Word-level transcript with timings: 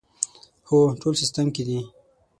هو، 0.67 0.79
ټول 1.01 1.13
سیسټم 1.21 1.47
کې 1.55 1.63
دي 1.67 1.79